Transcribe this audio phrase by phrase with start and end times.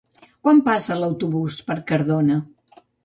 [0.45, 2.39] Quan passa l'autobús per Cardona?